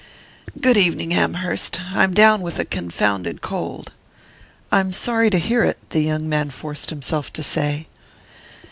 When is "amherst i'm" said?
1.13-2.15